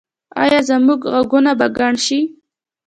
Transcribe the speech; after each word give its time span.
ایا 0.41 0.59
زما 0.67 0.93
غوږونه 1.11 1.51
به 1.59 1.67
کڼ 1.77 1.93
شي؟ 2.05 2.19